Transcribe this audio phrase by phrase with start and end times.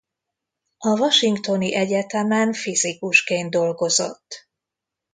[0.77, 4.47] A Washingtoni Egyetememen fizikusként dolgozott.